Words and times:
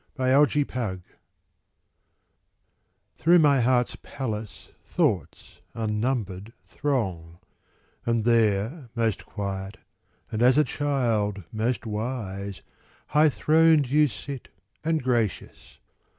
Day 0.17 0.33
and 0.33 0.67
Night 0.75 1.01
Through 3.19 3.37
my 3.37 3.59
heart's 3.61 3.95
palace 4.01 4.71
Thoughts 4.83 5.59
unnumbered 5.75 6.53
throng; 6.65 7.37
And 8.03 8.23
there, 8.25 8.89
most 8.95 9.27
quiet 9.27 9.77
and, 10.31 10.41
as 10.41 10.57
a 10.57 10.63
child, 10.63 11.43
most 11.51 11.85
wise, 11.85 12.63
High 13.09 13.29
throned 13.29 13.91
you 13.91 14.07
sit, 14.07 14.47
and 14.83 15.03
gracious. 15.03 15.77